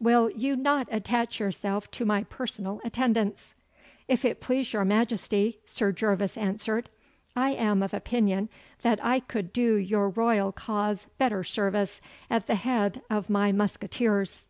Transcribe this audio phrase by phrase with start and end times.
[0.00, 3.52] Will you not attach yourself to my personal attendants?'
[4.08, 6.88] 'If it please your Majesty,' Sir Gervas answered,
[7.36, 8.48] 'I am of opinion
[8.80, 12.00] that I could do your royal cause better service
[12.30, 14.46] at the head of my musqueteers.